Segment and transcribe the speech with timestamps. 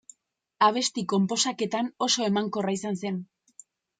[0.67, 3.23] Abesti konposaketan oso emankorra izan zen.